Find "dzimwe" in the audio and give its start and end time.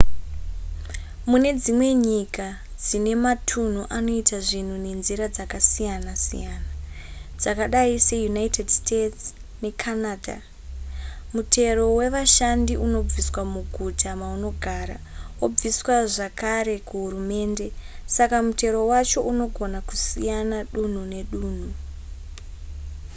1.61-1.89